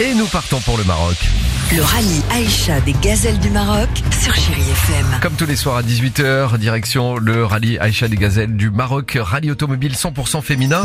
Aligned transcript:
Et 0.00 0.14
nous 0.14 0.26
partons 0.28 0.62
pour 0.62 0.78
le 0.78 0.84
Maroc. 0.84 1.30
Le 1.72 1.82
rallye 1.84 2.20
Aïcha 2.32 2.80
des 2.80 2.94
gazelles 2.94 3.38
du 3.38 3.48
Maroc 3.48 3.88
sur 4.20 4.34
Chérie 4.34 4.60
FM. 4.60 5.06
Comme 5.22 5.34
tous 5.34 5.46
les 5.46 5.54
soirs 5.54 5.76
à 5.76 5.82
18h, 5.82 6.58
direction 6.58 7.16
le 7.16 7.44
rallye 7.44 7.78
Aïcha 7.78 8.08
des 8.08 8.16
Gazelles 8.16 8.56
du 8.56 8.70
Maroc, 8.70 9.16
rallye 9.20 9.52
automobile 9.52 9.92
100% 9.92 10.42
féminin, 10.42 10.82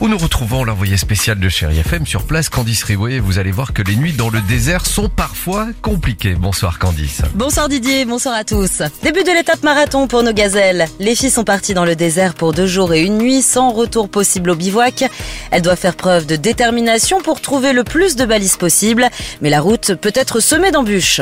où 0.00 0.06
nous 0.06 0.16
retrouvons 0.16 0.62
l'envoyé 0.62 0.96
spécial 0.96 1.40
de 1.40 1.48
Chérie 1.48 1.80
FM 1.80 2.06
sur 2.06 2.22
place, 2.22 2.48
Candice 2.50 2.84
Riouet. 2.84 3.18
Vous 3.18 3.40
allez 3.40 3.50
voir 3.50 3.72
que 3.72 3.82
les 3.82 3.96
nuits 3.96 4.12
dans 4.12 4.30
le 4.30 4.40
désert 4.42 4.86
sont 4.86 5.08
parfois 5.08 5.66
compliquées. 5.82 6.36
Bonsoir 6.36 6.78
Candice. 6.78 7.22
Bonsoir 7.34 7.68
Didier, 7.68 8.04
bonsoir 8.04 8.36
à 8.36 8.44
tous. 8.44 8.82
Début 9.02 9.24
de 9.24 9.32
l'étape 9.32 9.64
marathon 9.64 10.06
pour 10.06 10.22
nos 10.22 10.32
gazelles. 10.32 10.86
Les 11.00 11.16
filles 11.16 11.30
sont 11.30 11.42
parties 11.42 11.74
dans 11.74 11.84
le 11.84 11.96
désert 11.96 12.34
pour 12.34 12.52
deux 12.52 12.68
jours 12.68 12.94
et 12.94 13.02
une 13.02 13.18
nuit 13.18 13.42
sans 13.42 13.70
retour 13.70 14.08
possible 14.08 14.50
au 14.50 14.54
bivouac. 14.54 15.04
Elles 15.50 15.62
doivent 15.62 15.76
faire 15.76 15.96
preuve 15.96 16.26
de 16.26 16.36
détermination 16.36 17.20
pour 17.22 17.40
trouver 17.40 17.72
le 17.72 17.82
plus 17.82 18.14
de 18.14 18.24
balises 18.24 18.56
possible, 18.56 19.08
mais 19.42 19.50
la 19.50 19.60
route 19.60 19.95
peut 19.96 20.12
être 20.14 20.40
semée 20.40 20.70
d'embûches. 20.70 21.20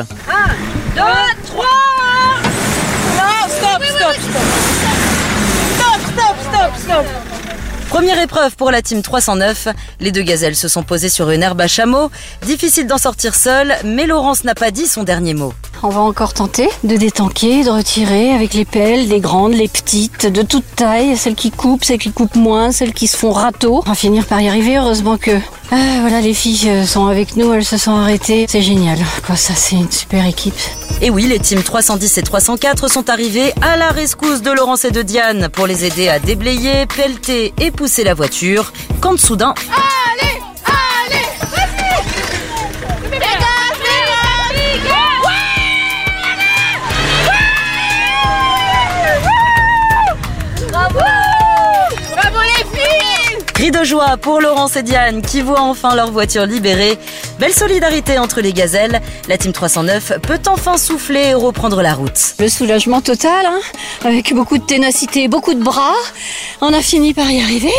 Première 7.89 8.21
épreuve 8.21 8.57
pour 8.57 8.73
la 8.73 8.83
team 8.83 9.03
309. 9.03 9.69
Les 10.01 10.11
deux 10.11 10.23
gazelles 10.23 10.57
se 10.57 10.67
sont 10.67 10.83
posées 10.83 11.09
sur 11.09 11.31
une 11.31 11.43
herbe 11.43 11.61
à 11.61 11.69
chameau. 11.69 12.11
Difficile 12.45 12.89
d'en 12.89 12.99
sortir 12.99 13.37
seule, 13.37 13.77
mais 13.85 14.07
Laurence 14.07 14.43
n'a 14.43 14.57
pas 14.57 14.73
dit 14.73 14.87
son 14.87 15.05
dernier 15.05 15.33
mot. 15.33 15.53
On 15.83 15.91
va 15.91 16.01
encore 16.01 16.35
tenter 16.35 16.69
de 16.83 16.97
détanquer, 16.97 17.63
de 17.63 17.71
retirer 17.71 18.33
avec 18.33 18.55
les 18.55 18.65
pelles, 18.65 19.07
les 19.07 19.21
grandes, 19.21 19.55
les 19.55 19.69
petites, 19.69 20.27
de 20.27 20.43
toute 20.43 20.65
taille, 20.75 21.17
celles 21.17 21.37
qui 21.37 21.51
coupent, 21.51 21.85
celles 21.85 21.99
qui 21.99 22.11
coupent 22.11 22.35
moins, 22.35 22.73
celles 22.73 22.95
qui 22.95 23.07
se 23.07 23.17
font 23.17 23.31
râteau. 23.31 23.83
On 23.87 23.91
va 23.91 23.95
finir 23.95 24.27
par 24.27 24.41
y 24.41 24.49
arriver, 24.49 24.77
heureusement 24.77 25.17
que... 25.17 25.39
Ah, 25.77 25.99
voilà, 26.03 26.21
les 26.21 26.35
filles 26.35 26.71
euh, 26.71 26.85
sont 26.85 27.09
avec 27.09 27.35
nous, 27.35 27.53
elles 27.53 27.65
se 27.65 27.77
sont 27.77 27.97
arrêtées. 27.97 28.47
C'est 28.49 28.63
génial. 28.63 28.97
Quoi, 29.27 29.35
ça, 29.35 29.55
c'est 29.57 29.75
une 29.75 29.91
super 29.91 30.25
équipe. 30.25 30.55
Et 31.03 31.11
oui, 31.11 31.25
les 31.25 31.41
teams 31.41 31.65
310 31.65 32.19
et 32.19 32.23
304 32.23 32.89
sont 32.89 33.11
arrivés 33.11 33.53
à 33.61 33.77
la 33.77 33.89
rescousse 33.89 34.41
de 34.41 34.53
Laurence 34.53 34.85
et 34.85 34.93
de 34.93 35.03
Diane 35.03 35.49
pour 35.49 35.67
les 35.67 35.85
aider 35.85 36.09
à 36.09 36.21
déblayer, 36.21 36.87
pelleter 36.87 37.53
et 37.61 37.73
pousser 37.73 38.05
la 38.05 38.15
voiture. 38.15 38.73
Quand 39.01 39.19
soudain, 39.19 39.53
cri 53.65 53.71
de 53.71 53.83
joie 53.83 54.19
pour 54.19 54.43
Laurence 54.43 54.77
et 54.77 54.83
Diane 54.83 55.23
qui 55.23 55.41
voient 55.41 55.63
enfin 55.63 55.95
leur 55.95 56.11
voiture 56.11 56.45
libérée. 56.45 56.99
Belle 57.39 57.55
solidarité 57.55 58.19
entre 58.19 58.43
les 58.43 58.53
gazelles. 58.53 59.01
La 59.27 59.39
team 59.39 59.53
309 59.53 60.21
peut 60.21 60.41
enfin 60.49 60.77
souffler 60.77 61.29
et 61.29 61.35
reprendre 61.35 61.81
la 61.81 61.95
route. 61.95 62.35
Le 62.41 62.49
soulagement 62.49 63.01
total, 63.01 63.47
hein, 63.47 63.61
avec 64.05 64.35
beaucoup 64.35 64.59
de 64.59 64.65
ténacité, 64.65 65.29
beaucoup 65.29 65.55
de 65.55 65.63
bras. 65.63 65.95
On 66.61 66.75
a 66.75 66.83
fini 66.83 67.15
par 67.15 67.31
y 67.31 67.41
arriver. 67.41 67.73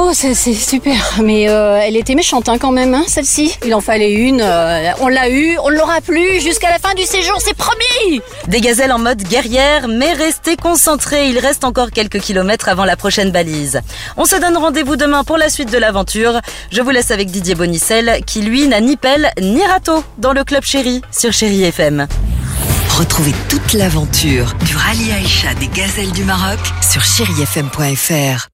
Oh, 0.00 0.12
c'est 0.14 0.34
c'est 0.34 0.54
super. 0.54 0.94
Mais 1.24 1.48
euh, 1.48 1.80
elle 1.82 1.96
était 1.96 2.14
méchante 2.14 2.48
hein, 2.48 2.56
quand 2.58 2.70
même, 2.70 2.94
hein, 2.94 3.04
celle-ci. 3.08 3.58
Il 3.66 3.74
en 3.74 3.80
fallait 3.80 4.12
une. 4.12 4.40
euh, 4.40 4.92
on 5.00 5.08
l'a 5.08 5.28
eu, 5.28 5.58
on 5.64 5.68
l'aura 5.70 6.00
plus 6.00 6.40
jusqu'à 6.40 6.70
la 6.70 6.78
fin 6.78 6.94
du 6.94 7.02
séjour, 7.02 7.36
c'est 7.44 7.56
promis. 7.56 8.20
Des 8.46 8.60
gazelles 8.60 8.92
en 8.92 9.00
mode 9.00 9.20
guerrière, 9.24 9.88
mais 9.88 10.12
restez 10.12 10.54
concentrés, 10.56 11.28
il 11.30 11.38
reste 11.38 11.64
encore 11.64 11.90
quelques 11.90 12.20
kilomètres 12.20 12.68
avant 12.68 12.84
la 12.84 12.96
prochaine 12.96 13.32
balise. 13.32 13.80
On 14.16 14.24
se 14.24 14.36
donne 14.36 14.56
rendez-vous 14.56 14.94
demain 14.96 15.24
pour 15.24 15.36
la 15.36 15.48
suite 15.48 15.70
de 15.72 15.78
l'aventure. 15.78 16.40
Je 16.70 16.80
vous 16.80 16.90
laisse 16.90 17.10
avec 17.10 17.30
Didier 17.30 17.56
Bonicel, 17.56 18.20
qui 18.24 18.42
lui 18.42 18.68
n'a 18.68 18.80
ni 18.80 18.96
pelle 18.96 19.32
ni 19.40 19.64
râteau 19.64 20.04
dans 20.18 20.32
le 20.32 20.44
club 20.44 20.62
Chéri 20.62 21.02
sur 21.10 21.32
Chéri 21.32 21.64
FM. 21.64 22.06
Retrouvez 22.96 23.34
toute 23.48 23.72
l'aventure 23.72 24.54
du 24.64 24.76
rallye 24.76 25.12
Aïcha 25.12 25.54
des 25.54 25.68
gazelles 25.68 26.12
du 26.12 26.22
Maroc 26.24 26.60
sur 26.88 27.02
chérifm.fr. 27.04 28.48